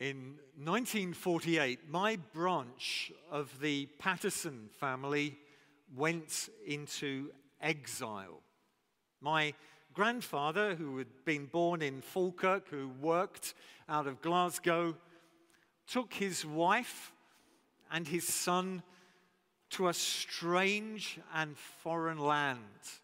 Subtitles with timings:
[0.00, 5.36] In 1948, my branch of the Patterson family
[5.96, 8.40] went into exile.
[9.20, 9.54] My
[9.94, 13.54] grandfather, who had been born in Falkirk, who worked
[13.88, 14.94] out of Glasgow,
[15.88, 17.12] took his wife
[17.90, 18.84] and his son
[19.70, 23.00] to a strange and foreign land.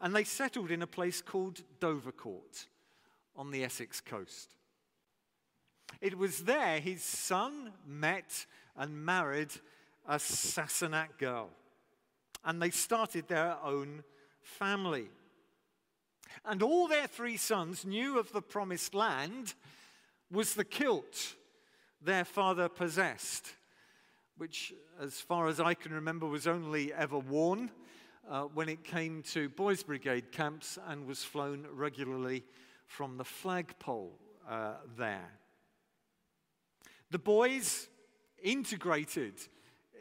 [0.00, 2.68] And they settled in a place called Dovercourt
[3.36, 4.54] on the Essex coast.
[6.00, 8.46] It was there his son met
[8.76, 9.52] and married
[10.06, 11.50] a Sassenach girl.
[12.44, 14.04] And they started their own
[14.42, 15.08] family.
[16.44, 19.54] And all their three sons knew of the promised land
[20.30, 21.34] was the kilt
[22.00, 23.54] their father possessed,
[24.36, 27.70] which, as far as I can remember, was only ever worn
[28.30, 32.44] uh, when it came to Boys' Brigade camps and was flown regularly
[32.86, 34.12] from the flagpole
[34.48, 35.37] uh, there.
[37.10, 37.88] The boys
[38.42, 39.34] integrated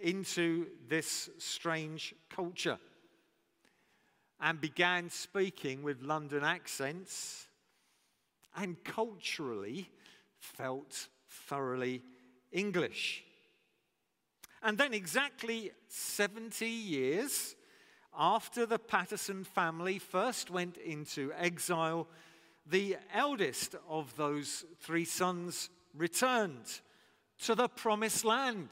[0.02, 2.80] into this strange culture
[4.40, 7.48] and began speaking with London accents
[8.56, 9.90] and culturally
[10.38, 12.04] felt thoroughly
[12.52, 13.24] English.
[14.62, 17.56] And then, exactly 70 years
[18.18, 22.08] after the Patterson family first went into exile,
[22.66, 26.81] the eldest of those three sons returned
[27.44, 28.70] to the promised land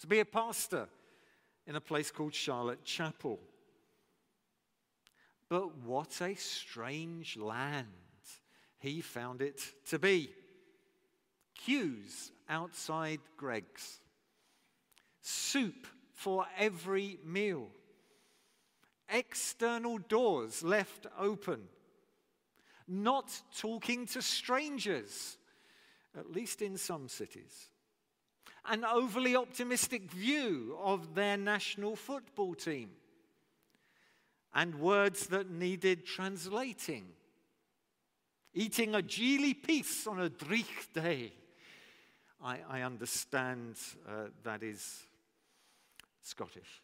[0.00, 0.88] to be a pastor
[1.66, 3.38] in a place called Charlotte Chapel.
[5.48, 7.86] But what a strange land
[8.78, 10.30] he found it to be.
[11.54, 14.00] Queues outside Greggs,
[15.22, 17.68] soup for every meal,
[19.08, 21.62] external doors left open,
[22.86, 25.38] not talking to strangers
[26.16, 27.70] at least in some cities.
[28.68, 32.90] An overly optimistic view of their national football team,
[34.54, 37.06] and words that needed translating.
[38.54, 41.32] Eating a jeely piece on a dreich day.
[42.42, 43.76] I, I understand
[44.08, 45.04] uh, that is
[46.22, 46.82] Scottish.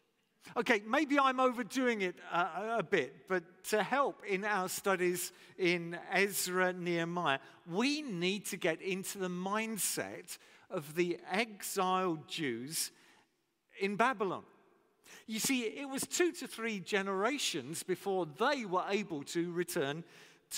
[0.55, 5.31] Okay, maybe I'm overdoing it uh, a, a, bit, but to help in our studies
[5.57, 10.37] in Ezra Nehemiah, we need to get into the mindset
[10.69, 12.91] of the exiled Jews
[13.79, 14.43] in Babylon.
[15.25, 20.03] You see, it was two to three generations before they were able to return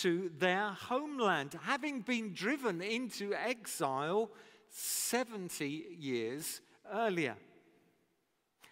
[0.01, 4.29] to their homeland, having been driven into exile
[4.69, 7.37] 70 years earlier.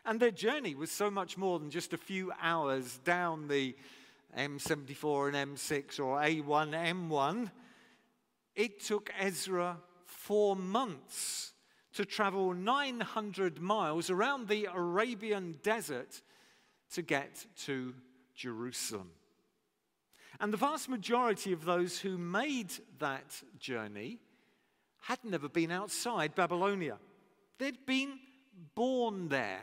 [0.06, 3.76] And their journey was so much more than just a few hours down the
[4.38, 7.52] M74 and M6 or A1, M1.
[8.56, 11.54] It took Ezra four months
[11.94, 16.22] to travel 900 miles around the Arabian desert
[16.94, 17.94] to get to
[18.36, 19.12] Jerusalem.
[20.40, 24.20] And the vast majority of those who made that journey
[25.02, 26.98] had never been outside Babylonia.
[27.60, 28.20] They'd been
[28.74, 29.62] born there.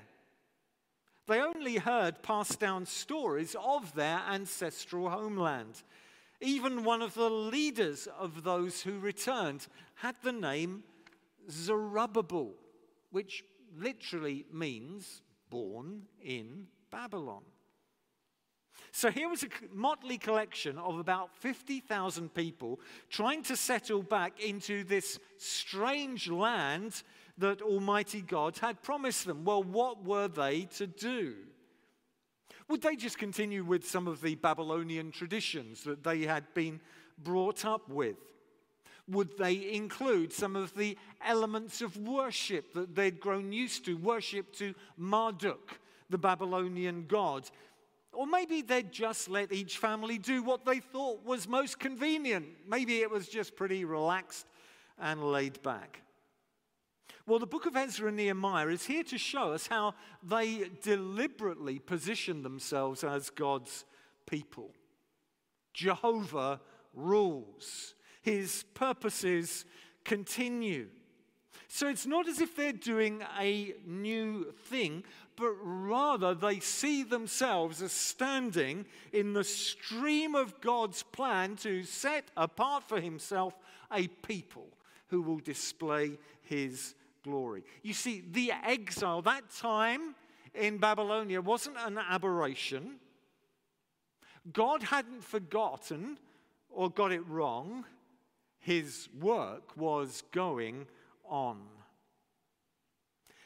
[1.31, 5.85] They only heard passed down stories of their ancestral homeland.
[6.41, 10.83] Even one of the leaders of those who returned had the name
[11.49, 12.55] Zerubbabel,
[13.13, 13.45] which
[13.79, 17.45] literally means born in Babylon.
[18.91, 24.83] So here was a motley collection of about 50,000 people trying to settle back into
[24.83, 27.05] this strange land
[27.41, 29.45] that Almighty God had promised them.
[29.45, 31.35] Well, what were they to do?
[32.69, 36.81] Would they just continue with some of the Babylonian traditions that they had been
[37.19, 38.17] brought up with?
[39.09, 40.97] Would they include some of the
[41.27, 45.81] elements of worship that they'd grown used to, worship to Marduk,
[46.11, 47.51] the Babylonian god?
[48.13, 52.47] Or maybe they'd just let each family do what they thought was most convenient.
[52.69, 54.47] Maybe it was just pretty relaxed
[54.99, 56.03] and laid back.
[57.31, 61.79] Well, the book of Ezra and Nehemiah is here to show us how they deliberately
[61.79, 63.85] position themselves as God's
[64.27, 64.73] people.
[65.73, 66.61] Jehovah
[66.93, 69.65] rules, his purposes
[70.05, 70.89] continue.
[71.69, 75.05] So it's not as if they're doing a new thing,
[75.37, 82.25] but rather they see themselves as standing in the stream of God's plan to set
[82.37, 83.57] apart for himself
[83.93, 84.67] a people
[85.11, 87.65] who will display his glory.
[87.83, 90.15] You see, the exile, that time
[90.55, 92.97] in Babylonia, wasn't an aberration.
[94.53, 96.19] God hadn't forgotten
[96.71, 97.85] or got it wrong.
[98.61, 100.87] his work was going
[101.29, 101.59] on.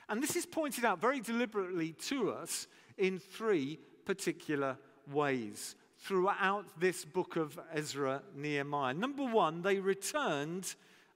[0.09, 2.67] And this is pointed out very deliberately to us
[2.99, 4.77] in three particular
[5.11, 8.93] ways throughout this book of Ezra Nehemiah.
[8.93, 10.75] Number one, they returned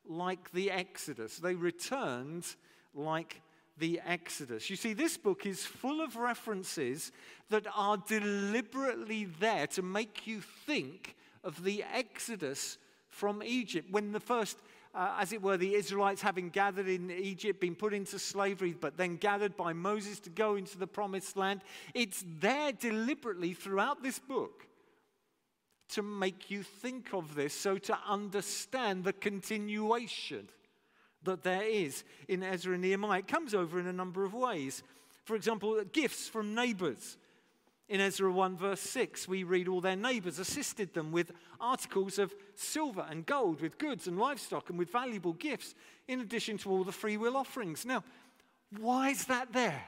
[0.09, 1.39] like the Exodus.
[1.39, 2.47] They returned
[2.95, 3.41] like
[3.79, 4.71] the Exodus.
[4.71, 7.13] You see, this book is full of references
[7.51, 11.15] that are deliberately there to make you think
[11.45, 12.79] of the Exodus
[13.09, 13.89] from Egypt.
[13.91, 14.59] When the first,
[14.95, 18.97] uh, as it were, the Israelites having gathered in Egypt, been put into slavery, but
[18.97, 21.63] then gathered by Moses to go into the promised land,
[21.95, 24.68] it's there deliberately throughout this book
[25.91, 30.49] to make you think of this, so to understand the continuation
[31.23, 33.21] that there is in Ezra and Nehemiah.
[33.21, 34.83] It comes over in a number of ways.
[35.25, 37.17] For example, gifts from neighbors.
[37.89, 42.35] In Ezra 1, verse 6, we read all their neighbors assisted them with articles of
[42.55, 45.75] silver and gold, with goods and livestock, and with valuable gifts,
[46.07, 47.87] in addition to all the free will offerings.
[47.87, 48.05] Now,
[48.79, 49.85] why is that there?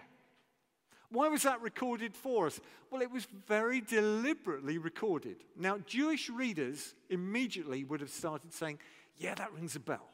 [1.11, 2.61] Why was that recorded for us?
[2.91, 5.37] Well, it was very deliberately recorded.
[5.57, 8.79] Now, Jewish readers immediately would have started saying,
[9.17, 10.09] Yeah, that rings a bell.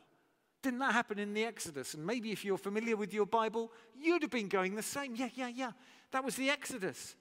[0.63, 1.95] Didn't that happen in the Exodus?
[1.95, 5.15] And maybe if you're familiar with your Bible, you'd have been going the same.
[5.15, 5.73] Yeah, yeah, yeah.
[6.13, 7.15] That was the Exodus.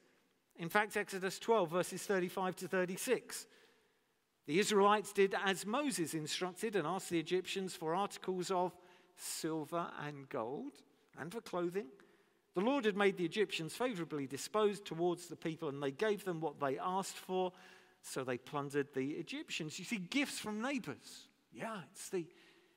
[0.58, 3.46] In fact, Exodus 12, verses 35 to 36.
[4.48, 8.74] The Israelites did as Moses instructed and asked the Egyptians for articles of
[9.18, 10.72] silver and gold
[11.20, 11.88] and for clothing
[12.56, 16.40] the Lord had made the Egyptians favorably disposed towards the people, and they gave them
[16.40, 17.52] what they asked for,
[18.02, 19.78] so they plundered the Egyptians.
[19.78, 21.28] You see, gifts from neighbors.
[21.52, 22.26] Yeah, it's the,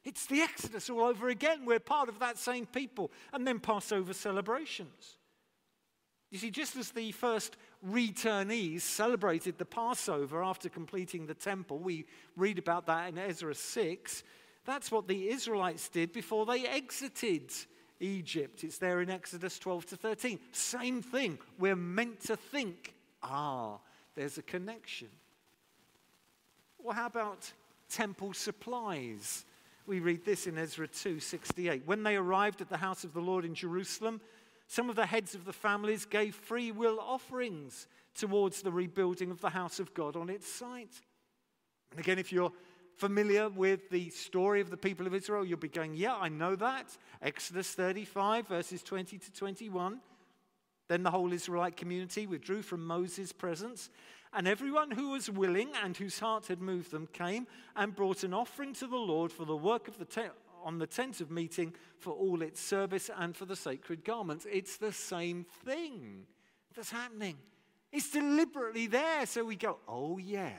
[0.04, 1.64] it's the Exodus all over again.
[1.64, 3.12] We're part of that same people.
[3.32, 5.18] And then Passover celebrations.
[6.30, 12.04] You see, just as the first returnees celebrated the Passover after completing the temple, we
[12.36, 14.24] read about that in Ezra 6,
[14.66, 17.52] that's what the Israelites did before they exited
[18.00, 18.64] Egypt.
[18.64, 20.38] It's there in Exodus 12 to 13.
[20.52, 21.38] Same thing.
[21.58, 23.78] We're meant to think, ah,
[24.14, 25.08] there's a connection.
[26.78, 27.52] Well, how about
[27.88, 29.44] temple supplies?
[29.86, 31.86] We read this in Ezra 2:68.
[31.86, 34.20] When they arrived at the house of the Lord in Jerusalem,
[34.66, 39.40] some of the heads of the families gave free will offerings towards the rebuilding of
[39.40, 41.00] the house of God on its site.
[41.90, 42.52] And again, if you're
[42.98, 46.56] familiar with the story of the people of Israel, you'll be going, Yeah, I know
[46.56, 46.96] that.
[47.22, 50.00] Exodus 35, verses 20 to 21.
[50.88, 53.90] Then the whole Israelite community withdrew from Moses' presence,
[54.32, 57.46] and everyone who was willing and whose heart had moved them came
[57.76, 60.32] and brought an offering to the Lord for the work of the tent
[60.64, 64.46] on the tent of meeting, for all its service, and for the sacred garments.
[64.50, 66.26] It's the same thing
[66.74, 67.38] that's happening.
[67.92, 70.52] It's deliberately there, so we go, Oh, yeah,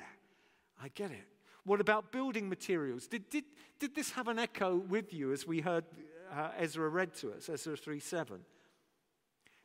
[0.81, 1.27] I get it.
[1.63, 3.07] What about building materials?
[3.07, 3.43] Did, did,
[3.79, 5.85] did this have an echo with you as we heard
[6.31, 8.39] uh, Ezra read to us, Ezra 3 7?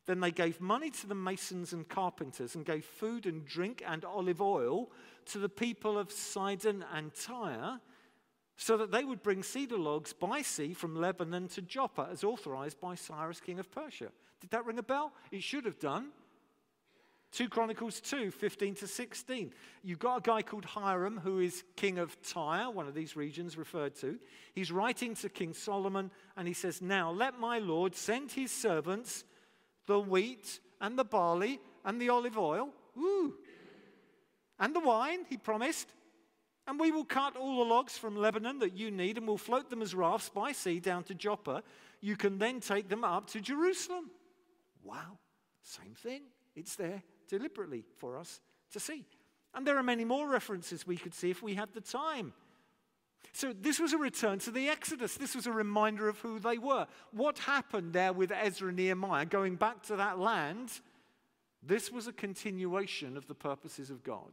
[0.06, 4.04] Then they gave money to the masons and carpenters and gave food and drink and
[4.04, 4.90] olive oil
[5.26, 7.80] to the people of Sidon and Tyre
[8.56, 12.80] so that they would bring cedar logs by sea from Lebanon to Joppa as authorized
[12.80, 14.10] by Cyrus, king of Persia.
[14.40, 15.12] Did that ring a bell?
[15.32, 16.10] It should have done.
[17.34, 19.52] 2 Chronicles 2 15 to 16.
[19.82, 23.58] You've got a guy called Hiram who is king of Tyre, one of these regions
[23.58, 24.20] referred to.
[24.54, 29.24] He's writing to King Solomon and he says, Now let my Lord send his servants
[29.86, 33.34] the wheat and the barley and the olive oil, woo,
[34.60, 35.88] and the wine, he promised.
[36.68, 39.70] And we will cut all the logs from Lebanon that you need and we'll float
[39.70, 41.64] them as rafts by sea down to Joppa.
[42.00, 44.10] You can then take them up to Jerusalem.
[44.84, 45.18] Wow,
[45.62, 46.22] same thing.
[46.54, 48.40] It's there deliberately for us
[48.72, 49.04] to see.
[49.54, 52.32] And there are many more references we could see if we had the time.
[53.32, 55.16] So, this was a return to the Exodus.
[55.16, 56.86] This was a reminder of who they were.
[57.10, 60.70] What happened there with Ezra and Nehemiah going back to that land?
[61.62, 64.32] This was a continuation of the purposes of God.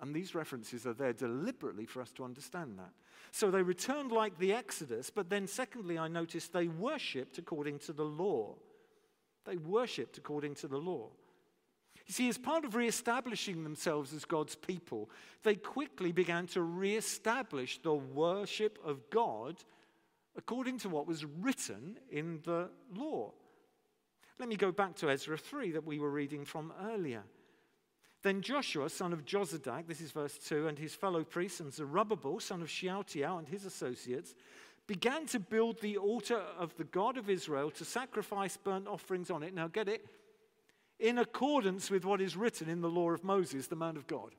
[0.00, 2.92] And these references are there deliberately for us to understand that.
[3.32, 7.92] So they returned like the Exodus, but then, secondly, I noticed they worshipped according to
[7.92, 8.56] the law.
[9.44, 11.10] They worshipped according to the law.
[12.10, 15.08] You see, as part of re-establishing themselves as God's people,
[15.44, 19.62] they quickly began to re-establish the worship of God
[20.36, 23.30] according to what was written in the law.
[24.40, 27.22] Let me go back to Ezra 3 that we were reading from earlier.
[28.24, 32.40] Then Joshua, son of Jozadak, this is verse 2, and his fellow priests, and Zerubbabel,
[32.40, 34.34] son of Shealtiel, and his associates,
[34.88, 39.44] began to build the altar of the God of Israel to sacrifice burnt offerings on
[39.44, 39.54] it.
[39.54, 40.04] Now, get it?
[41.00, 44.34] In accordance with what is written in the law of Moses, the man of God.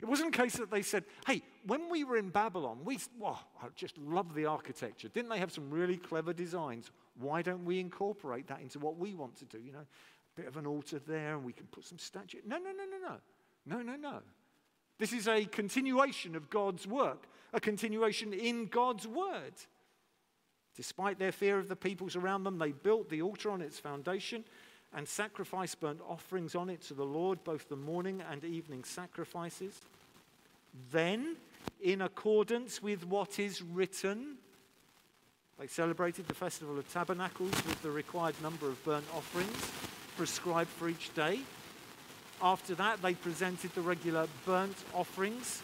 [0.00, 3.38] It wasn't a case that they said, hey, when we were in Babylon, we oh,
[3.62, 5.08] I just love the architecture.
[5.08, 6.90] Didn't they have some really clever designs?
[7.20, 9.58] Why don't we incorporate that into what we want to do?
[9.58, 12.38] You know, a bit of an altar there and we can put some statue.
[12.44, 13.16] No, no, no, no, no.
[13.64, 14.18] No, no, no.
[14.98, 19.54] This is a continuation of God's work, a continuation in God's word.
[20.74, 24.44] Despite their fear of the peoples around them, they built the altar on its foundation
[24.94, 29.80] and sacrifice burnt offerings on it to the Lord, both the morning and evening sacrifices.
[30.90, 31.36] Then,
[31.82, 34.36] in accordance with what is written,
[35.58, 39.70] they celebrated the Festival of Tabernacles with the required number of burnt offerings
[40.16, 41.40] prescribed for each day.
[42.42, 45.62] After that, they presented the regular burnt offerings,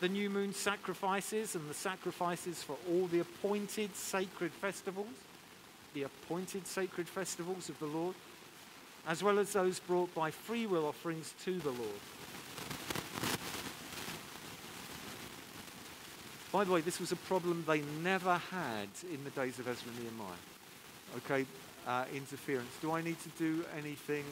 [0.00, 5.06] the new moon sacrifices, and the sacrifices for all the appointed sacred festivals,
[5.94, 8.14] the appointed sacred festivals of the Lord,
[9.08, 12.00] as well as those brought by free will offerings to the Lord.
[16.52, 19.90] By the way, this was a problem they never had in the days of Ezra
[19.90, 20.36] and Nehemiah.
[21.16, 21.46] Okay,
[21.86, 22.70] uh, interference.
[22.82, 24.24] Do I need to do anything?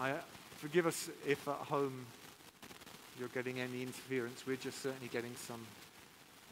[0.00, 0.14] I,
[0.56, 2.06] forgive us if at home
[3.18, 4.44] you're getting any interference.
[4.46, 5.60] We're just certainly getting some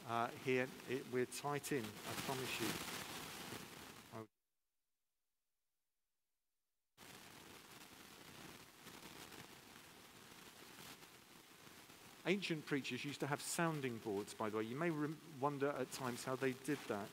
[0.09, 0.67] uh, here.
[0.89, 2.98] It, we're tight in, I promise you.
[12.29, 14.65] Ancient preachers used to have sounding boards, by the way.
[14.65, 14.91] You may
[15.41, 17.09] wonder at times how they did that.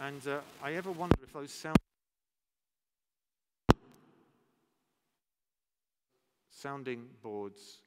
[0.00, 1.76] And uh, I ever wonder if those sound
[6.50, 7.82] sounding boards,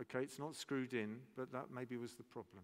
[0.00, 2.62] okay, it's not screwed in, but that maybe was the problem.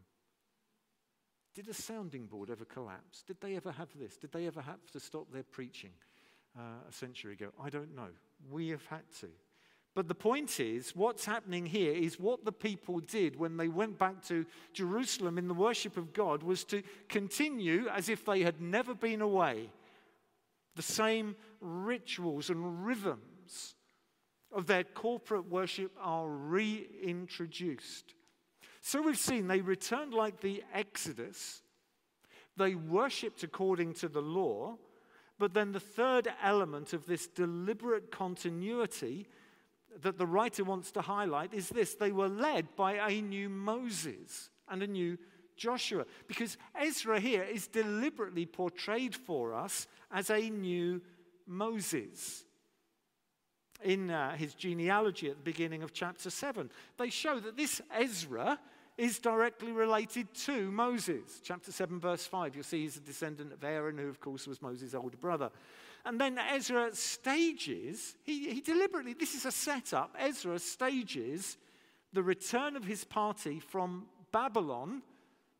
[1.52, 3.24] Did a sounding board ever collapse?
[3.26, 4.16] Did they ever have this?
[4.18, 5.90] Did they ever have to stop their preaching
[6.56, 7.48] uh, a century ago?
[7.60, 8.10] I don't know.
[8.52, 9.30] We have had to.
[9.96, 13.98] But the point is, what's happening here is what the people did when they went
[13.98, 18.60] back to Jerusalem in the worship of God was to continue as if they had
[18.60, 19.70] never been away.
[20.74, 23.74] The same rituals and rhythms
[24.52, 28.12] of their corporate worship are reintroduced.
[28.82, 31.62] So we've seen they returned like the Exodus,
[32.54, 34.76] they worshipped according to the law,
[35.38, 39.26] but then the third element of this deliberate continuity
[40.02, 44.50] that the writer wants to highlight is this they were led by a new Moses
[44.68, 45.18] and a new
[45.56, 46.04] Joshua.
[46.26, 51.00] Because Ezra here is deliberately portrayed for us as a new
[51.46, 52.44] Moses.
[53.82, 58.58] In uh, his genealogy at the beginning of chapter 7, they show that this Ezra
[58.96, 61.40] is directly related to Moses.
[61.42, 64.62] Chapter 7, verse 5, you'll see he's a descendant of Aaron, who, of course, was
[64.62, 65.50] Moses' older brother.
[66.06, 70.14] And then Ezra stages, he, he deliberately, this is a setup.
[70.16, 71.58] Ezra stages
[72.12, 75.02] the return of his party from Babylon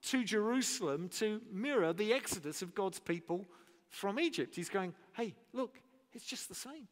[0.04, 3.44] to Jerusalem to mirror the exodus of God's people
[3.88, 4.54] from Egypt.
[4.54, 5.80] He's going, hey, look,
[6.12, 6.86] it's just the same.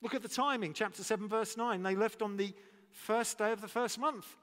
[0.00, 1.82] Look at the timing, chapter 7, verse 9.
[1.82, 2.54] They left on the
[2.92, 4.36] first day of the first month.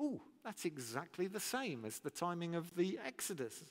[0.00, 3.62] Oh, that's exactly the same as the timing of the Exodus.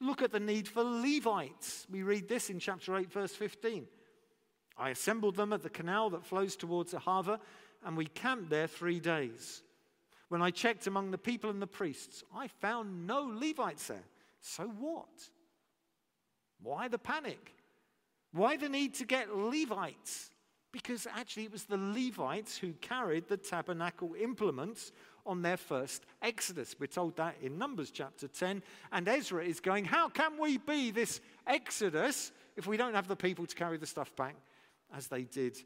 [0.00, 1.86] Look at the need for Levites.
[1.90, 3.86] We read this in chapter 8, verse 15.
[4.76, 7.40] I assembled them at the canal that flows towards Ahava,
[7.84, 9.62] and we camped there three days.
[10.28, 14.04] When I checked among the people and the priests, I found no Levites there.
[14.40, 15.08] So what?
[16.62, 17.54] Why the panic?
[18.32, 20.30] Why the need to get Levites?
[20.70, 24.92] Because actually, it was the Levites who carried the tabernacle implements
[25.24, 26.76] on their first exodus.
[26.78, 28.62] We're told that in Numbers chapter 10.
[28.92, 33.16] And Ezra is going, How can we be this exodus if we don't have the
[33.16, 34.36] people to carry the stuff back
[34.94, 35.56] as they did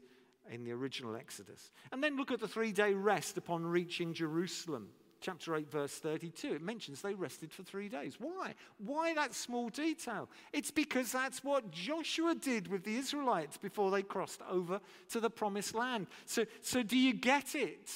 [0.49, 1.71] in the original exodus?
[1.91, 4.89] And then look at the three day rest upon reaching Jerusalem.
[5.23, 8.17] Chapter 8, verse 32, it mentions they rested for three days.
[8.19, 8.55] Why?
[8.77, 10.29] Why that small detail?
[10.51, 15.29] It's because that's what Joshua did with the Israelites before they crossed over to the
[15.29, 16.07] promised land.
[16.25, 17.89] So, so do you get it?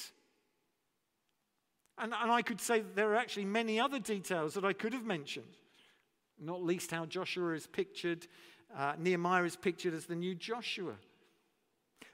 [1.98, 5.04] And, and I could say there are actually many other details that I could have
[5.04, 5.58] mentioned,
[6.40, 8.26] not least how Joshua is pictured,
[8.74, 10.94] uh, Nehemiah is pictured as the new Joshua.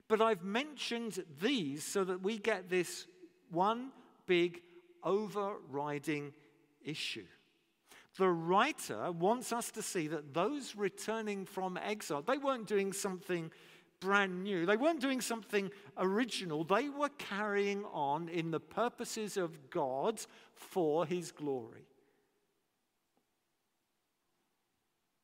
[0.08, 3.06] But I've mentioned these so that we get this
[3.52, 3.92] one
[4.26, 4.60] big
[5.04, 6.32] overriding
[6.82, 7.26] issue.
[8.16, 13.50] The writer wants us to see that those returning from exile, they weren't doing something
[14.00, 14.66] brand new.
[14.66, 20.20] They weren't doing something original, they were carrying on in the purposes of God
[20.54, 21.86] for his glory.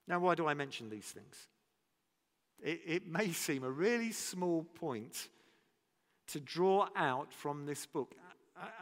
[0.08, 1.46] Now, why do I mention these things?
[2.60, 5.28] It, it may seem a really small point
[6.28, 8.14] to draw out from this book.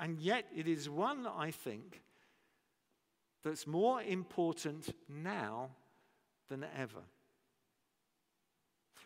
[0.00, 2.02] And yet, it is one, I think,
[3.44, 5.70] that's more important now
[6.48, 7.02] than ever.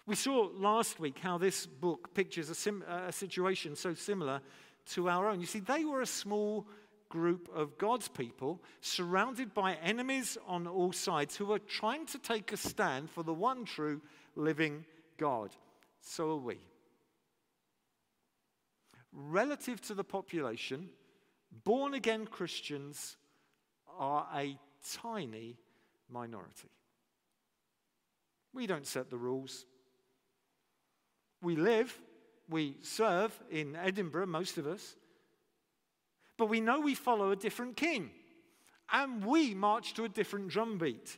[0.06, 4.40] We saw last week how this book pictures a, sim- a, situation so similar
[4.86, 5.40] to our own.
[5.40, 6.66] You see, they were a small
[7.08, 12.52] group of God's people surrounded by enemies on all sides who were trying to take
[12.52, 14.00] a stand for the one true
[14.34, 14.84] living
[15.18, 15.50] God.
[16.00, 16.58] So are we.
[19.12, 20.88] Relative to the population,
[21.64, 23.16] born again Christians
[23.98, 24.58] are a
[25.02, 25.58] tiny
[26.08, 26.70] minority.
[28.54, 29.66] We don't set the rules.
[31.42, 31.96] We live,
[32.48, 34.96] we serve in Edinburgh, most of us,
[36.36, 38.10] but we know we follow a different king.
[38.92, 41.16] And we march to a different drumbeat.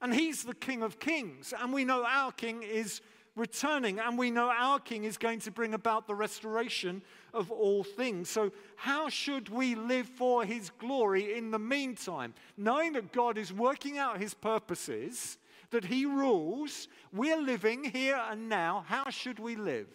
[0.00, 1.52] And he's the King of Kings.
[1.58, 3.00] And we know our King is
[3.36, 4.00] returning.
[4.00, 7.02] And we know our King is going to bring about the restoration
[7.32, 8.28] of all things.
[8.28, 12.34] So, how should we live for his glory in the meantime?
[12.56, 15.38] Knowing that God is working out his purposes,
[15.70, 18.84] that he rules, we're living here and now.
[18.88, 19.88] How should we live?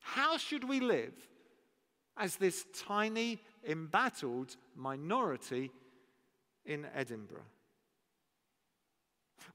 [0.00, 1.14] How should we live
[2.16, 5.70] as this tiny, embattled minority
[6.64, 7.46] in Edinburgh?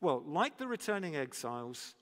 [0.01, 1.96] Well, like the returning exiles,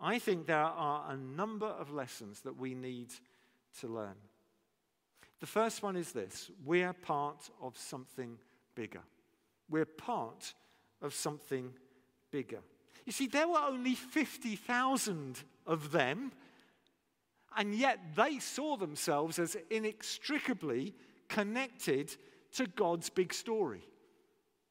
[0.00, 3.08] I think there are a number of lessons that we need
[3.80, 4.16] to learn.
[5.40, 8.38] The first one is this we're part of something
[8.74, 9.02] bigger.
[9.68, 10.54] We're part
[11.02, 11.72] of something
[12.30, 12.60] bigger.
[13.04, 16.32] You see, there were only 50,000 of them,
[17.56, 20.94] and yet they saw themselves as inextricably
[21.28, 22.14] connected
[22.54, 23.82] to God's big story.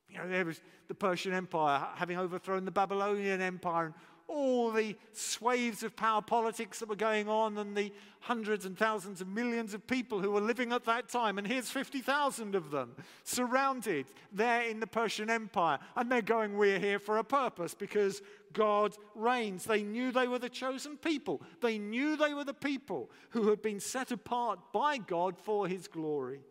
[0.09, 3.93] You know, there was the Persian Empire having overthrown the Babylonian Empire and
[4.27, 7.91] all the swathes of power politics that were going on and the
[8.21, 11.37] hundreds and thousands of millions of people who were living at that time.
[11.37, 15.77] And here's 50,000 of them surrounded there in the Persian Empire.
[15.95, 18.21] And they're going, We're here for a purpose because
[18.53, 19.65] God reigns.
[19.65, 23.61] They knew they were the chosen people, they knew they were the people who had
[23.61, 26.41] been set apart by God for his glory.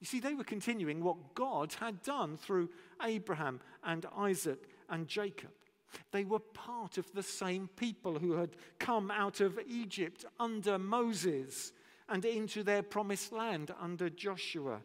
[0.00, 2.70] You see, they were continuing what God had done through
[3.02, 5.50] Abraham and Isaac and Jacob.
[6.12, 11.72] They were part of the same people who had come out of Egypt under Moses
[12.08, 14.80] and into their promised land under Joshua.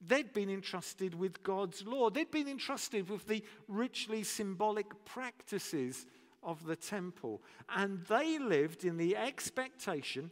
[0.00, 2.08] They'd been entrusted with God's law.
[2.10, 6.06] They'd been entrusted with the richly symbolic practices
[6.42, 7.42] of the temple.
[7.68, 10.30] And they lived in the expectation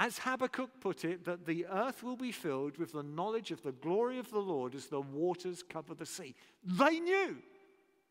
[0.00, 3.72] as Habakkuk put it, that the earth will be filled with the knowledge of the
[3.72, 6.36] glory of the Lord as the waters cover the sea.
[6.62, 7.38] They knew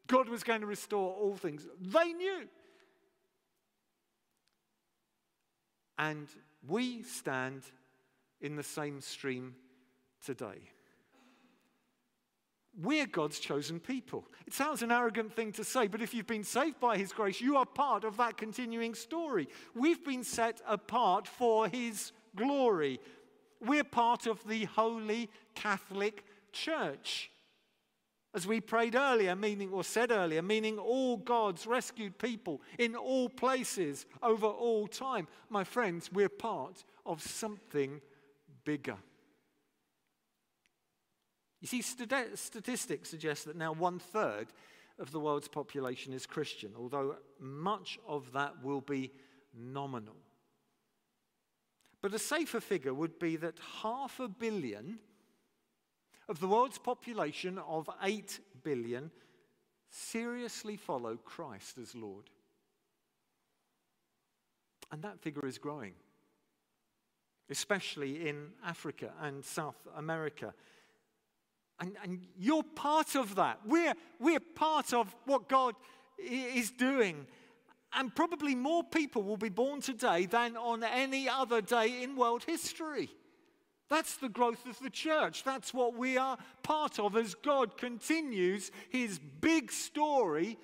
[0.08, 1.67] God was going to restore all things.
[1.80, 2.48] They knew.
[6.00, 6.28] And
[6.67, 7.63] we stand
[8.41, 9.56] in the same stream
[10.24, 10.72] today.
[12.80, 14.26] We're God's chosen people.
[14.46, 17.41] It sounds an arrogant thing to say, but if you've been saved by His grace,
[17.41, 19.48] you are part of that continuing story.
[19.74, 23.00] We've been set apart for His glory.
[23.60, 27.32] We're part of the Holy Catholic Church.
[28.34, 33.30] As we prayed earlier, meaning, or said earlier, meaning all God's rescued people in all
[33.30, 35.28] places over all time.
[35.50, 38.02] My friends, we're part of something
[38.63, 38.98] bigger.
[41.62, 44.48] You see, statistics suggest that now one third
[45.00, 49.12] of the world's population is Christian, although much of that will be
[49.56, 50.18] nominal.
[52.02, 55.00] But a safer figure would be that half a billion
[56.30, 59.12] of the world's population of 8 billion
[59.90, 62.30] seriously follow Christ as Lord.
[64.92, 65.94] And that figure is growing,
[67.50, 70.54] especially in Africa and South America.
[71.80, 73.60] And, and you're part of that.
[73.66, 75.76] We're, we're part of what God
[76.18, 77.28] is doing.
[77.94, 82.44] And probably more people will be born today than on any other day in world
[82.44, 83.10] history.
[83.89, 85.43] That's the growth of the church.
[85.43, 90.58] That's what we are part of as God continues his big story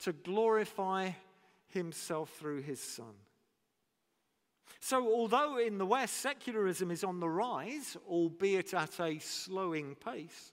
[0.00, 1.10] to glorify
[1.68, 3.14] himself through his Son.
[4.80, 10.52] So, although in the West secularism is on the rise, albeit at a slowing pace,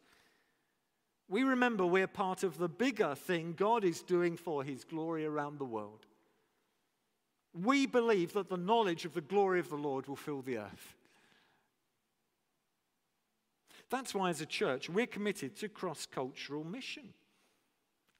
[1.27, 5.59] we remember we're part of the bigger thing God is doing for his glory around
[5.59, 6.04] the world.
[7.63, 10.95] We believe that the knowledge of the glory of the Lord will fill the earth.
[13.89, 17.13] That's why, as a church, we're committed to cross cultural mission.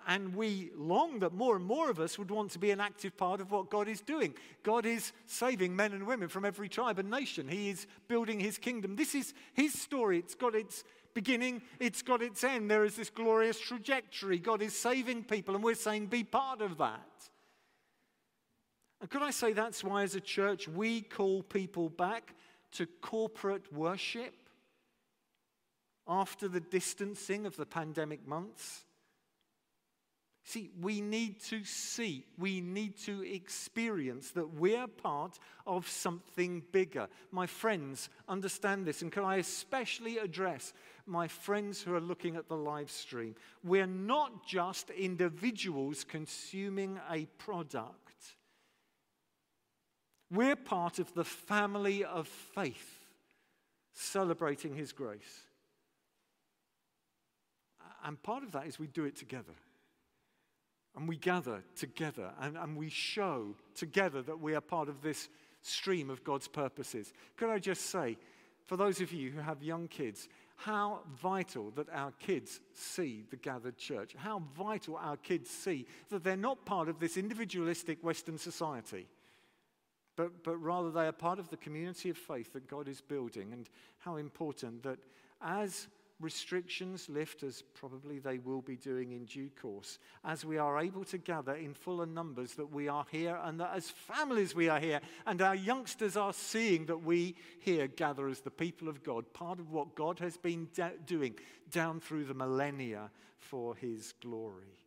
[0.07, 3.17] and we long that more and more of us would want to be an active
[3.17, 4.33] part of what God is doing.
[4.63, 7.47] God is saving men and women from every tribe and nation.
[7.47, 8.95] He is building his kingdom.
[8.95, 10.19] This is his story.
[10.19, 12.69] It's got its beginning, it's got its end.
[12.69, 14.37] There is this glorious trajectory.
[14.37, 17.29] God is saving people, and we're saying, be part of that.
[19.01, 22.33] And could I say that's why, as a church, we call people back
[22.73, 24.33] to corporate worship
[26.07, 28.85] after the distancing of the pandemic months?
[30.47, 37.07] See, we need to see, we need to experience that we're part of something bigger.
[37.31, 40.73] My friends, understand this, and can I especially address
[41.07, 43.33] my friends who are looking at the live stream?
[43.63, 48.04] We're not just individuals consuming a product,
[50.31, 53.05] we're part of the family of faith
[53.93, 55.43] celebrating His grace.
[58.03, 59.53] And part of that is we do it together.
[60.95, 65.27] And we gather together and, and we show together that we are part of this
[65.61, 67.11] stream of God's purposes.
[67.35, 68.17] Could I just say,
[68.65, 73.35] for those of you who have young kids, how vital that our kids see the
[73.35, 74.15] gathered church.
[74.17, 79.07] How vital our kids see that they're not part of this individualistic Western society,
[80.15, 83.53] but, but rather they are part of the community of faith that God is building.
[83.53, 84.99] And how important that
[85.41, 85.87] as
[86.21, 91.03] restrictions lift, as probably they will be doing in due course, as we are able
[91.03, 94.79] to gather in fuller numbers that we are here and that as families we are
[94.79, 99.31] here, and our youngsters are seeing that we here gather as the people of God,
[99.33, 100.69] part of what God has been
[101.05, 101.35] doing
[101.71, 104.79] down through the millennia for his glory.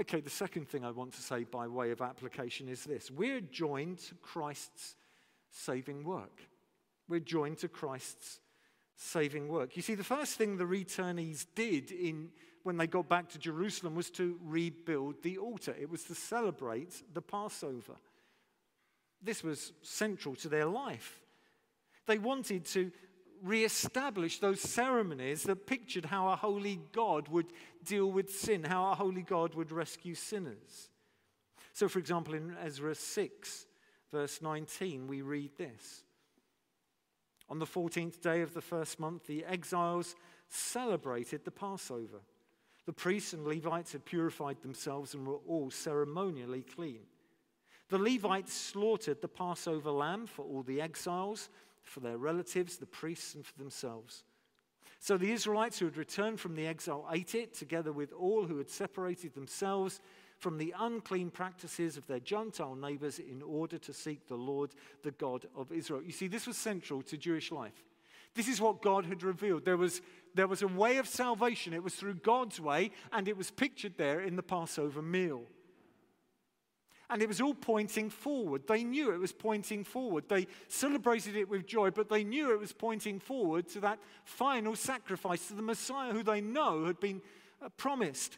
[0.00, 3.40] Okay, the second thing I want to say by way of application is this we're
[3.40, 4.94] joined to Christ's
[5.50, 6.40] saving work.
[7.08, 8.38] We're joined to Christ's
[8.94, 9.76] saving work.
[9.76, 12.28] You see, the first thing the returnees did in,
[12.62, 17.02] when they got back to Jerusalem was to rebuild the altar, it was to celebrate
[17.12, 17.96] the Passover.
[19.20, 21.20] This was central to their life.
[22.06, 22.92] They wanted to
[23.42, 27.46] re-establish those ceremonies that pictured how a holy God would
[27.88, 30.90] deal with sin, how a holy God would rescue sinners.
[31.72, 33.66] So, for example, in Ezra 6,
[34.10, 36.02] verse 19, we read this.
[37.48, 40.14] On the 14th day of the first month, the exiles
[40.48, 42.20] celebrated the Passover.
[42.86, 47.00] The priests and Levites had purified themselves and were all ceremonially clean.
[47.88, 51.48] The Levites slaughtered the Passover lamb for all the exiles,
[51.82, 54.24] for their relatives, the priests, and for themselves.
[55.00, 58.58] So the Israelites who had returned from the exile ate it, together with all who
[58.58, 60.00] had separated themselves
[60.38, 64.70] from the unclean practices of their Gentile neighbors in order to seek the Lord,
[65.02, 66.02] the God of Israel.
[66.02, 67.84] You see, this was central to Jewish life.
[68.34, 69.64] This is what God had revealed.
[69.64, 70.00] There was,
[70.34, 73.94] there was a way of salvation, it was through God's way, and it was pictured
[73.96, 75.42] there in the Passover meal.
[77.10, 78.66] And it was all pointing forward.
[78.66, 80.28] They knew it was pointing forward.
[80.28, 84.76] They celebrated it with joy, but they knew it was pointing forward to that final
[84.76, 87.22] sacrifice, to the Messiah who they know had been
[87.62, 88.36] uh, promised.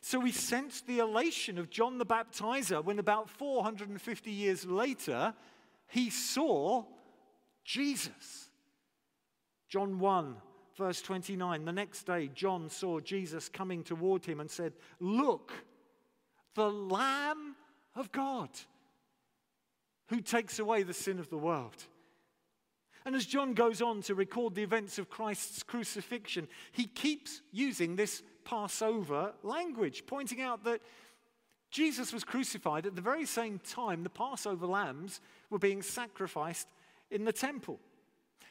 [0.00, 5.34] So we sense the elation of John the Baptizer when about 450 years later
[5.86, 6.84] he saw
[7.64, 8.48] Jesus.
[9.68, 10.36] John 1,
[10.76, 11.64] verse 29.
[11.64, 15.52] The next day, John saw Jesus coming toward him and said, Look,
[16.54, 17.56] the Lamb
[17.94, 18.48] of God
[20.08, 21.84] who takes away the sin of the world.
[23.04, 27.96] And as John goes on to record the events of Christ's crucifixion, he keeps using
[27.96, 30.80] this Passover language, pointing out that
[31.70, 36.68] Jesus was crucified at the very same time the Passover lambs were being sacrificed
[37.10, 37.80] in the temple.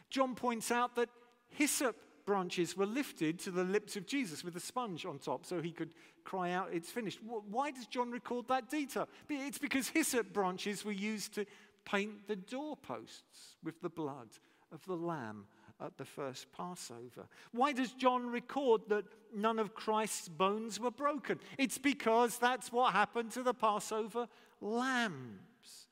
[0.10, 1.10] John points out that
[1.50, 1.96] hyssop
[2.32, 5.70] branches were lifted to the lips of Jesus with a sponge on top so he
[5.70, 7.20] could cry out, It's finished.
[7.22, 9.10] Why does John record that detail?
[9.30, 11.46] It's because hyssop branches were used to
[11.84, 14.30] paint the doorposts with the blood
[14.72, 15.44] of the lamb
[15.84, 17.28] at the first Passover.
[17.52, 19.04] Why does John record that
[19.36, 21.38] none of Christ's bones were broken?
[21.58, 24.30] It's because that's what happened to the Passover
[24.62, 25.88] lambs.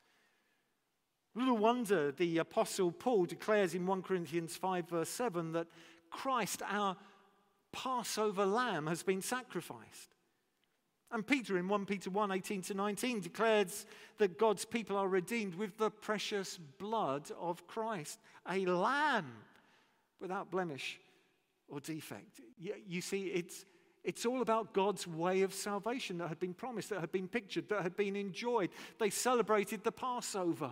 [1.34, 5.68] Little wonder the Apostle Paul declares in 1 Corinthians 5, verse 7, that
[6.10, 6.96] Christ, our
[7.72, 10.14] Passover lamb, has been sacrificed.
[11.12, 13.86] And Peter in 1 Peter 1 18 to 19 declares
[14.18, 19.32] that God's people are redeemed with the precious blood of Christ, a lamb
[20.20, 21.00] without blemish
[21.68, 22.40] or defect.
[22.58, 23.64] You see, it's,
[24.04, 27.68] it's all about God's way of salvation that had been promised, that had been pictured,
[27.70, 28.70] that had been enjoyed.
[28.98, 30.70] They celebrated the Passover.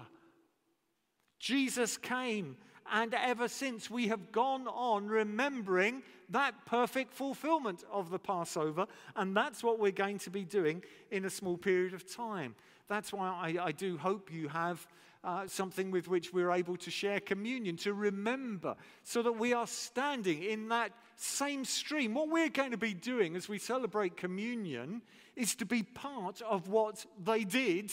[1.38, 2.56] Jesus came
[2.92, 8.86] And ever since, we have gone on remembering that perfect fulfillment of the Passover.
[9.16, 12.54] And that's what we're going to be doing in a small period of time.
[12.88, 14.86] That's why I, I do hope you have
[15.24, 19.66] uh, something with which we're able to share communion, to remember, so that we are
[19.66, 22.14] standing in that same stream.
[22.14, 25.02] What we're going to be doing as we celebrate communion
[25.36, 27.90] is to be part of what they did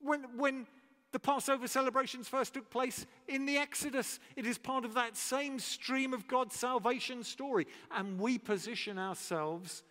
[0.00, 0.66] when, when
[1.12, 4.18] the Passover celebrations first took place in the Exodus.
[4.34, 9.82] It is part of that same stream of God's salvation story, and we position ourselves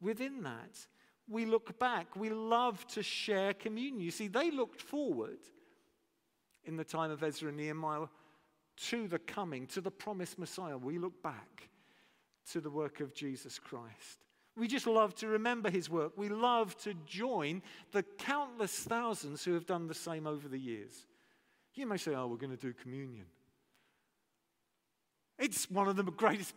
[0.00, 0.86] within that.
[1.28, 2.16] We look back.
[2.16, 4.00] We love to share communion.
[4.00, 5.38] You see, they looked forward
[6.64, 8.06] in the time of Ezra and Nehemiah
[8.76, 10.76] to the coming, to the promised Messiah.
[10.76, 11.70] We look back
[12.50, 14.24] to the work of Jesus Christ.
[14.56, 16.12] We just love to remember his work.
[16.16, 21.06] We love to join the countless thousands who have done the same over the years.
[21.74, 23.26] You may say, oh, we're going to do communion.
[25.38, 26.54] It's one of the greatest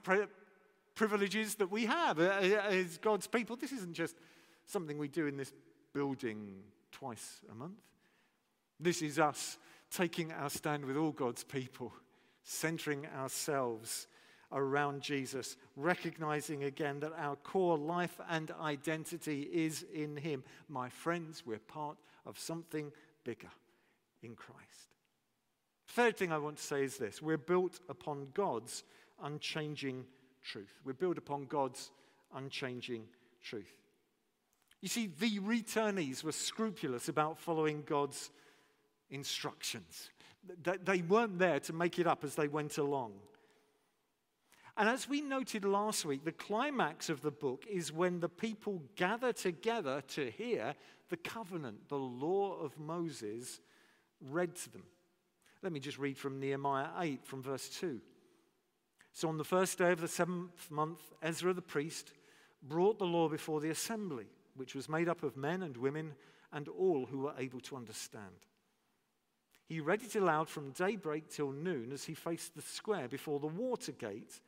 [0.93, 3.55] privileges that we have uh, uh, as God's people.
[3.55, 4.15] This isn't just
[4.67, 5.51] something we do in this
[5.93, 6.59] building
[6.91, 7.79] twice a month.
[8.79, 9.57] This is us
[9.89, 11.91] taking our stand with all God's people,
[12.43, 14.05] centering ourselves
[14.51, 20.43] around Jesus, recognizing again that our core life and identity is in Him.
[20.69, 22.91] My friends, we're part of something
[23.23, 23.51] bigger
[24.23, 24.93] in Christ.
[25.89, 28.83] Third thing I want to say is this we're built upon God's
[29.23, 30.05] unchanging
[30.43, 30.73] truth.
[30.85, 31.91] We're built upon God's
[32.35, 33.03] unchanging
[33.41, 33.73] truth.
[34.81, 38.29] You see, the returnees were scrupulous about following God's
[39.09, 40.11] instructions.
[40.63, 43.13] They weren't there to make it up as they went along.
[44.77, 48.83] And as we noted last week, the climax of the book is when the people
[48.95, 50.75] gather together to hear
[51.09, 53.59] the covenant, the law of Moses,
[54.21, 54.83] read to them.
[55.63, 57.99] Let me just read from Nehemiah 8, from verse 2.
[59.13, 62.13] So on the first day of the seventh month, Ezra the priest
[62.61, 66.13] brought the law before the assembly, which was made up of men and women
[66.53, 68.45] and all who were able to understand.
[69.65, 73.47] He read it aloud from daybreak till noon as he faced the square before the
[73.47, 74.39] water gate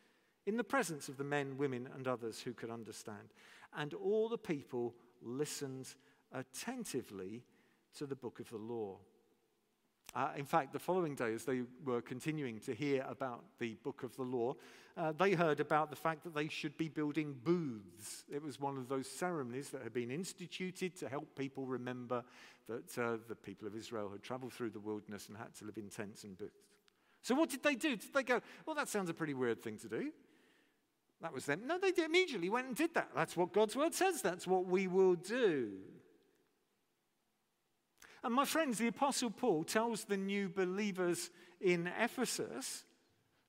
[0.49, 3.35] in the presence of the men, women, and others who could understand.
[3.77, 5.93] And all the people listened
[6.33, 7.43] attentively
[7.95, 8.97] to the book of the law.
[10.15, 14.01] Uh, in fact, the following day, as they were continuing to hear about the book
[14.01, 14.55] of the law,
[14.97, 18.23] uh, they heard about the fact that they should be building booths.
[18.27, 22.23] It was one of those ceremonies that had been instituted to help people remember
[22.67, 25.77] that uh, the people of Israel had traveled through the wilderness and had to live
[25.77, 26.57] in tents and booths.
[27.21, 27.95] So, what did they do?
[27.97, 30.11] Did they go, well, that sounds a pretty weird thing to do?
[31.21, 31.63] That was them.
[31.65, 33.09] No, they immediately went and did that.
[33.13, 34.21] That's what God's word says.
[34.21, 35.71] That's what we will do.
[38.23, 41.29] And my friends, the Apostle Paul tells the new believers
[41.61, 42.85] in Ephesus,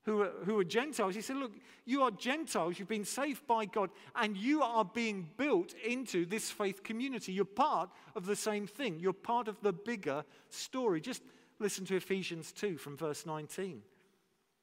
[0.03, 1.53] who are, who are Gentiles, he said, Look,
[1.85, 6.49] you are Gentiles, you've been saved by God, and you are being built into this
[6.49, 7.31] faith community.
[7.33, 11.01] You're part of the same thing, you're part of the bigger story.
[11.01, 11.21] Just
[11.59, 13.81] listen to Ephesians 2 from verse 19.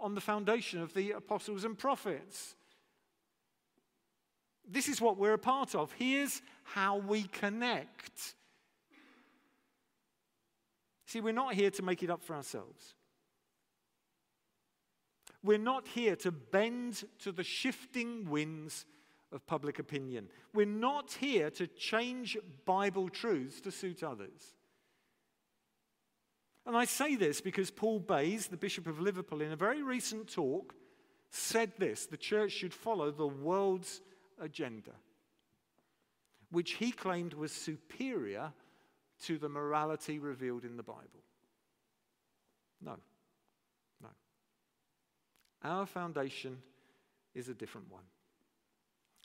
[0.00, 2.54] on the foundation of the apostles and prophets.
[4.70, 5.92] This is what we're a part of.
[5.92, 8.34] Here's how we connect
[11.08, 12.94] See, we're not here to make it up for ourselves.
[15.42, 18.84] We're not here to bend to the shifting winds
[19.32, 20.28] of public opinion.
[20.52, 24.54] We're not here to change Bible truths to suit others.
[26.68, 30.30] And I say this because Paul Bayes, the Bishop of Liverpool, in a very recent
[30.30, 30.74] talk,
[31.30, 34.02] said this the church should follow the world's
[34.38, 34.90] agenda,
[36.50, 38.52] which he claimed was superior
[39.24, 41.24] to the morality revealed in the Bible?
[42.82, 42.96] No.
[44.02, 44.10] No.
[45.64, 46.58] Our foundation
[47.34, 48.04] is a different one.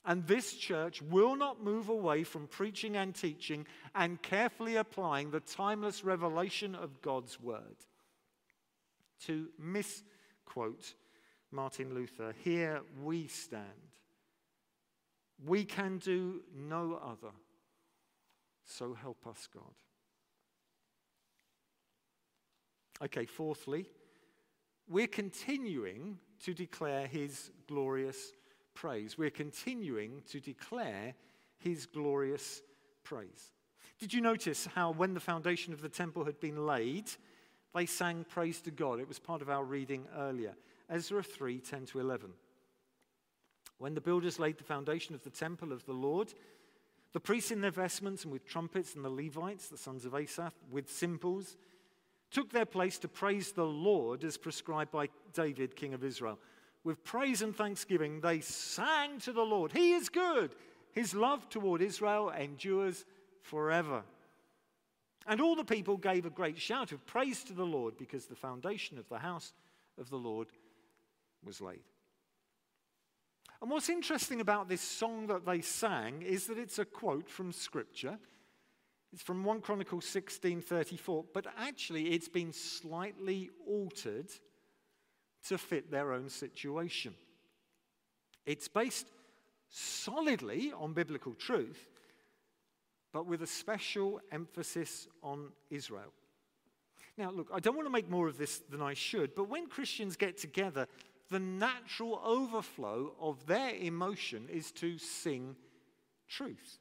[0.06, 5.40] And this church will not move away from preaching and teaching and carefully applying the
[5.40, 7.78] timeless revelation of God's word.
[9.26, 10.96] To misquote
[11.52, 13.64] Martin Luther, here we stand.
[15.46, 17.34] We can do no other.
[18.66, 19.64] So help us, God.
[23.04, 23.86] Okay, fourthly,
[24.88, 28.32] we're continuing to declare his glorious
[28.74, 29.18] praise.
[29.18, 31.14] We're continuing to declare
[31.58, 32.62] his glorious
[33.04, 33.52] praise.
[34.00, 37.10] Did you notice how, when the foundation of the temple had been laid,
[37.74, 39.00] they sang praise to God?
[39.00, 40.56] It was part of our reading earlier.
[40.90, 42.32] Ezra 3 10 to 11.
[43.78, 46.34] When the builders laid the foundation of the temple of the Lord,
[47.14, 50.54] the priests in their vestments and with trumpets, and the Levites, the sons of Asaph,
[50.72, 51.58] with cymbals,
[52.32, 56.40] took their place to praise the Lord as prescribed by David, king of Israel.
[56.84, 59.72] With praise and thanksgiving, they sang to the Lord.
[59.72, 60.54] He is good.
[60.92, 63.06] His love toward Israel endures
[63.42, 64.04] forever.
[65.26, 68.36] And all the people gave a great shout of praise to the Lord because the
[68.36, 69.54] foundation of the house
[69.98, 70.48] of the Lord
[71.44, 71.84] was laid.
[73.62, 77.54] And what's interesting about this song that they sang is that it's a quote from
[77.54, 78.20] Scripture.
[79.14, 84.30] It's from 1 Chronicles 16:34, but actually it's been slightly altered
[85.50, 87.14] to fit their own situation.
[88.46, 89.08] It's based
[89.70, 91.88] solidly on biblical truth,
[93.12, 96.14] but with a special emphasis on Israel.
[97.18, 99.68] Now, look, I don't want to make more of this than I should, but when
[99.68, 100.88] Christians get together,
[101.30, 105.56] the natural overflow of their emotion is to sing
[106.28, 106.80] truth.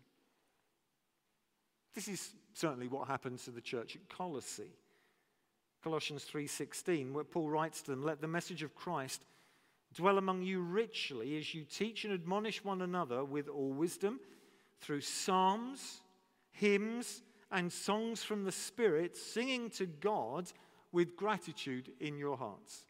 [1.95, 4.73] This is certainly what happens to the church at Colossae.
[5.83, 9.25] Colossians 3:16 where Paul writes to them let the message of Christ
[9.95, 14.21] dwell among you richly as you teach and admonish one another with all wisdom
[14.81, 16.01] through psalms
[16.53, 20.51] hymns and songs from the spirit singing to God
[20.93, 22.87] with gratitude in your hearts.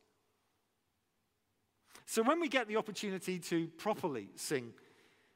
[2.07, 4.73] So when we get the opportunity to properly sing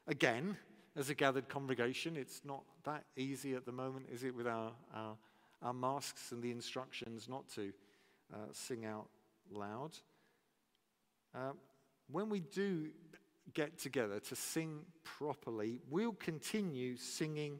[0.06, 0.56] again
[0.94, 4.72] as a gathered congregation, it's not that easy at the moment, is it, with our,
[4.94, 5.16] our,
[5.62, 7.72] our masks and the instructions not to
[8.32, 9.08] uh, sing out
[9.50, 9.92] loud?
[11.34, 11.52] Uh,
[12.10, 12.88] when we do
[13.54, 17.58] get together to sing properly, we'll continue singing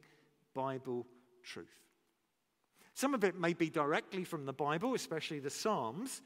[0.54, 1.06] Bible
[1.42, 1.66] truth.
[2.94, 6.22] Some of it may be directly from the Bible, especially the Psalms.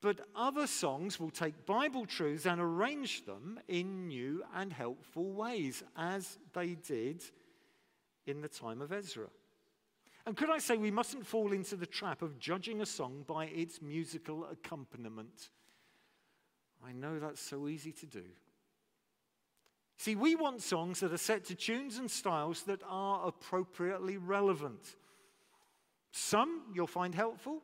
[0.00, 5.82] But other songs will take Bible truths and arrange them in new and helpful ways,
[5.96, 7.22] as they did
[8.26, 9.28] in the time of Ezra.
[10.26, 13.46] And could I say we mustn't fall into the trap of judging a song by
[13.46, 15.50] its musical accompaniment?
[16.86, 18.24] I know that's so easy to do.
[19.96, 24.96] See, we want songs that are set to tunes and styles that are appropriately relevant.
[26.10, 27.62] Some you'll find helpful,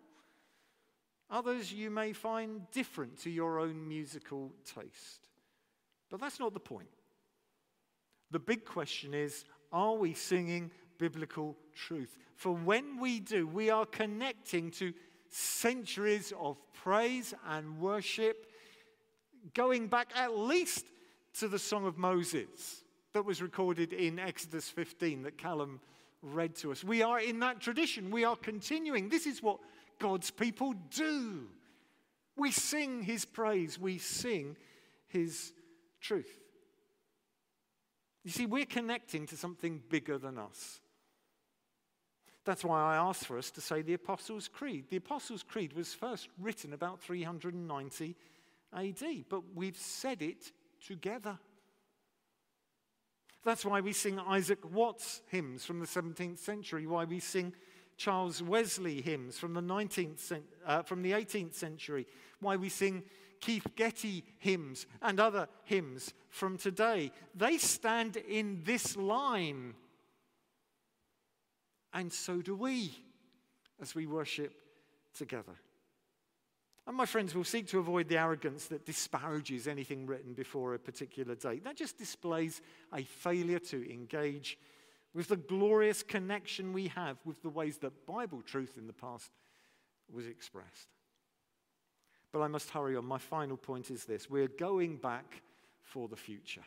[1.30, 5.28] Others you may find different to your own musical taste.
[6.10, 6.88] But that's not the point.
[8.32, 12.16] The big question is are we singing biblical truth?
[12.36, 14.92] For when we do, we are connecting to
[15.30, 18.46] centuries of praise and worship,
[19.54, 20.86] going back at least
[21.38, 22.84] to the Song of Moses
[23.14, 25.80] that was recorded in Exodus 15 that Callum
[26.22, 26.84] read to us.
[26.84, 28.10] We are in that tradition.
[28.10, 29.08] We are continuing.
[29.08, 29.58] This is what
[29.98, 31.46] God's people do.
[32.36, 34.56] We sing his praise, we sing
[35.08, 35.52] his
[36.00, 36.30] truth.
[38.22, 40.80] You see, we're connecting to something bigger than us.
[42.44, 44.87] That's why I asked for us to say the Apostles' Creed.
[44.88, 48.16] The Apostles' Creed was first written about 390
[48.72, 50.53] AD, but we've said it
[50.85, 51.38] together.
[53.44, 57.55] That's why we sing Isaac Watts hymns from the 17th century, why we sing
[57.96, 62.07] Charles Wesley hymns from the, 19th, uh, from the 18th century,
[62.40, 63.03] why we sing
[63.40, 67.12] Keith Getty hymns and other hymns from today.
[67.35, 69.74] They stand in this line.
[71.92, 72.92] And so do we
[73.81, 74.53] as we worship
[75.16, 75.55] together.
[76.87, 80.79] And my friends will seek to avoid the arrogance that disparages anything written before a
[80.79, 81.64] particular date.
[81.64, 84.59] That just displays a failure to engage
[85.14, 89.31] with the glorious connection we have with the ways that Bible truth in the past
[90.12, 90.88] was expressed.
[92.33, 93.05] But I must hurry on.
[93.05, 95.42] My final point is this we're going back
[95.83, 96.64] for the future.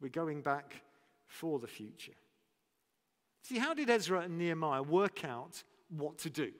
[0.00, 0.82] We're going back
[1.26, 2.12] for the future.
[3.48, 6.52] See, how did Ezra and Nehemiah work out what to do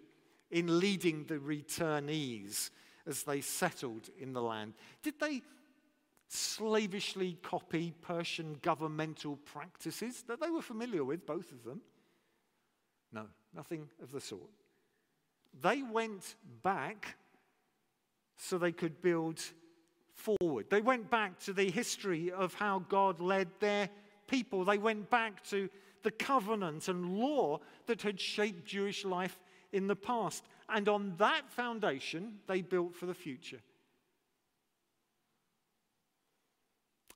[0.50, 2.70] in leading the returnees
[3.06, 4.72] as they settled in the land?
[5.02, 5.42] Did they
[6.28, 11.82] slavishly copy Persian governmental practices that they were familiar with, both of them?
[13.12, 14.48] No, nothing of the sort.
[15.60, 17.16] They went back
[18.38, 19.42] so they could build
[20.14, 20.70] forward.
[20.70, 23.90] They went back to the history of how God led their
[24.26, 24.64] people.
[24.64, 25.68] They went back to
[26.02, 29.38] the covenant and law that had shaped Jewish life
[29.72, 30.44] in the past.
[30.68, 33.60] And on that foundation, they built for the future.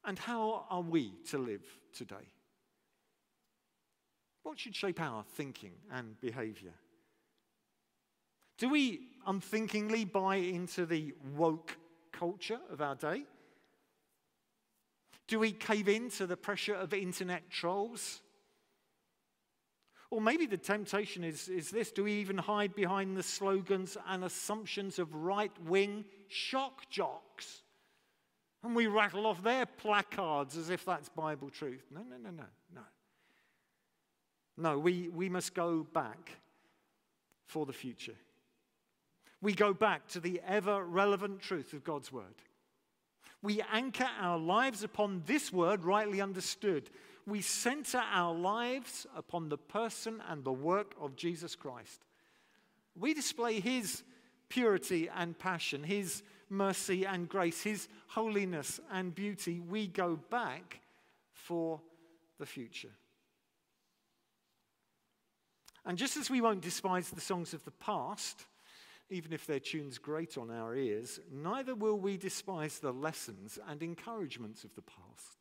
[0.05, 2.33] And how are we to live today?
[4.43, 6.75] What should shape our thinking and behavior?
[8.59, 11.77] Do we unthinkingly buy into the woke
[12.11, 13.25] culture of our day?
[15.29, 18.21] Do we cave in to the pressure of internet trolls?
[20.13, 24.25] Or maybe the temptation is, is this do we even hide behind the slogans and
[24.25, 27.63] assumptions of right wing shock jocks?
[28.63, 31.87] And we rattle off their placards as if that's Bible truth.
[31.91, 32.45] No, no, no, no,
[32.75, 32.83] no.
[34.59, 36.33] No, we, we must go back
[37.47, 38.17] for the future.
[39.41, 42.35] We go back to the ever relevant truth of God's word.
[43.41, 46.91] We anchor our lives upon this word rightly understood.
[47.27, 52.03] We center our lives upon the person and the work of Jesus Christ.
[52.99, 54.03] We display his
[54.49, 59.61] purity and passion, his mercy and grace, his holiness and beauty.
[59.61, 60.81] We go back
[61.33, 61.81] for
[62.39, 62.93] the future.
[65.85, 68.47] And just as we won't despise the songs of the past,
[69.11, 73.83] even if their tunes grate on our ears, neither will we despise the lessons and
[73.83, 75.39] encouragements of the past.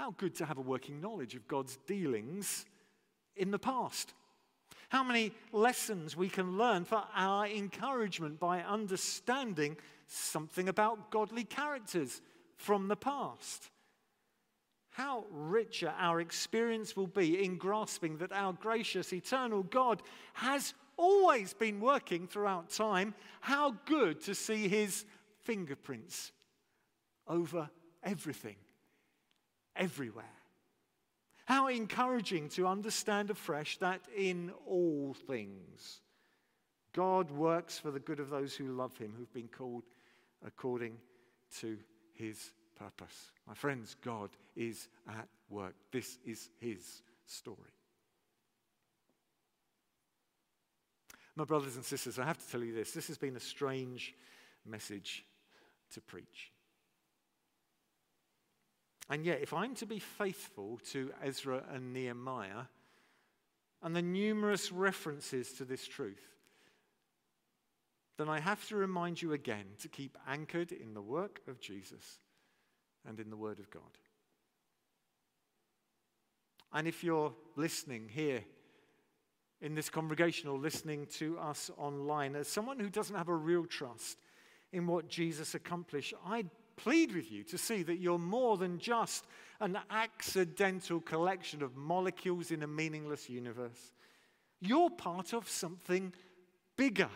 [0.00, 2.64] How good to have a working knowledge of God's dealings
[3.36, 4.14] in the past.
[4.88, 9.76] How many lessons we can learn for our encouragement by understanding
[10.06, 12.22] something about godly characters
[12.56, 13.68] from the past
[14.90, 20.02] how richer our experience will be in grasping that our gracious, eternal God
[20.34, 23.14] has always been working throughout time.
[23.40, 25.04] How good to see his
[25.42, 26.32] fingerprints
[27.26, 27.70] over
[28.02, 28.56] everything,
[29.80, 30.24] everywhere.
[31.46, 36.00] How encouraging to understand afresh that in all things,
[36.92, 39.82] God works for the good of those who love him, who've been called
[40.46, 40.96] according
[41.58, 41.76] to
[42.12, 43.32] his purpose.
[43.48, 45.74] My friends, God is at work.
[45.90, 47.74] This is his story.
[51.36, 54.14] My brothers and sisters, I have to tell you this this has been a strange
[54.64, 55.24] message
[55.94, 56.52] to preach.
[59.10, 62.66] And yet, if I'm to be faithful to Ezra and Nehemiah
[63.82, 66.22] and the numerous references to this truth,
[68.18, 72.20] then I have to remind you again to keep anchored in the work of Jesus
[73.04, 73.82] and in the Word of God.
[76.72, 78.44] And if you're listening here
[79.60, 83.64] in this congregation or listening to us online, as someone who doesn't have a real
[83.64, 84.18] trust
[84.72, 86.44] in what Jesus accomplished, I
[86.82, 89.26] plead with you to see that you're more than just
[89.60, 93.92] an accidental collection of molecules in a meaningless universe.
[94.60, 96.14] You're part of something
[96.76, 97.10] bigger,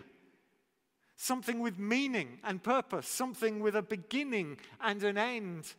[1.16, 5.74] something with meaning and purpose, something with a beginning and an end.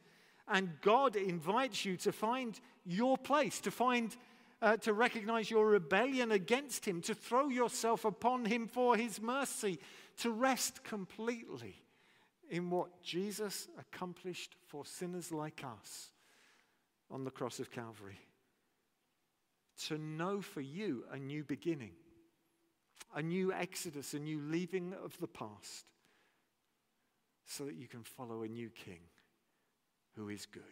[0.48, 4.16] And God invites you to find your place, to find,
[4.62, 9.80] uh, to recognize your rebellion against Him, to throw yourself upon Him for His mercy,
[10.18, 11.85] to rest completely
[12.50, 16.12] in what Jesus accomplished for sinners like us
[17.10, 18.20] on the cross of Calvary.
[19.88, 21.92] To know for you a new beginning,
[23.16, 25.86] a new exodus, a new leaving of the past,
[27.46, 29.00] so that you can follow a new king
[30.16, 30.64] who is good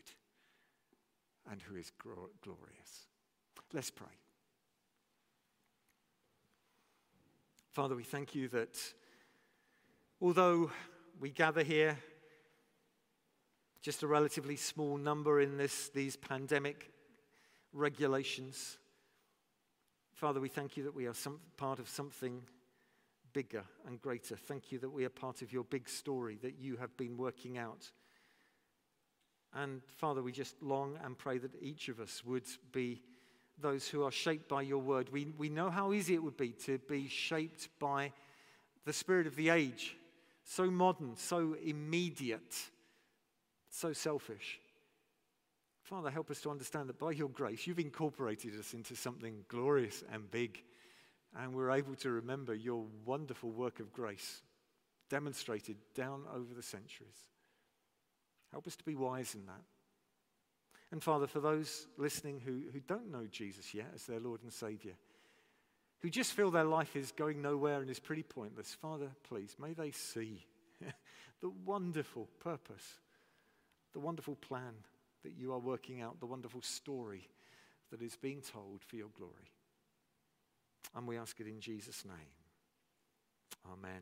[1.51, 3.07] and who is glorious.
[3.73, 4.07] Let's pray.
[7.71, 8.79] Father, we thank you that
[10.21, 10.71] although
[11.23, 11.97] we gather here,
[13.81, 16.91] just a relatively small number in this, these pandemic
[17.71, 18.77] regulations,
[20.11, 22.41] Father, we thank you that we are some, part of something
[23.31, 24.35] bigger and greater.
[24.35, 27.57] Thank you that we are part of your big story that you have been working
[27.57, 27.89] out
[29.53, 32.43] and Father, we just long and pray that each of us would
[32.73, 33.01] be
[33.61, 35.07] those who are shaped by your word.
[35.09, 38.11] We, we know how easy it would be to be shaped by
[38.83, 39.95] the spirit of the age,
[40.43, 42.55] so modern, so immediate,
[43.69, 44.59] so selfish.
[45.83, 50.03] Father, help us to understand that by your grace, you've incorporated us into something glorious
[50.11, 50.63] and big,
[51.37, 54.41] and we're able to remember your wonderful work of grace
[55.09, 57.27] demonstrated down over the centuries.
[58.51, 59.61] Help us to be wise in that.
[60.91, 64.53] And Father, for those listening who, who don't know Jesus yet as their Lord and
[64.53, 64.93] Savior,
[66.03, 69.71] who just feel their life is going nowhere and is pretty pointless, Father, please, may
[69.71, 70.45] they see
[71.41, 72.99] the wonderful purpose,
[73.93, 74.73] the wonderful plan
[75.23, 77.29] that you are working out, the wonderful story
[77.89, 79.53] that is being told for your glory.
[80.93, 82.33] And we ask it in Jesus' name.
[83.71, 84.01] Amen.